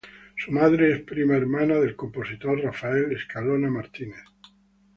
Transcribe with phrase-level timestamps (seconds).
[0.35, 4.23] Su madre es prima hermana del compositor Rafael Escalona Martínez.